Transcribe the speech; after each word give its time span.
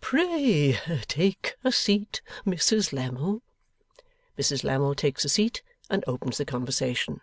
'Pray 0.00 0.78
take 1.08 1.56
a 1.64 1.72
seat, 1.72 2.22
Mrs 2.46 2.92
Lammle.' 2.92 3.42
Mrs 4.38 4.62
Lammle 4.62 4.94
takes 4.94 5.24
a 5.24 5.28
seat 5.28 5.62
and 5.90 6.04
opens 6.06 6.38
the 6.38 6.44
conversation. 6.44 7.20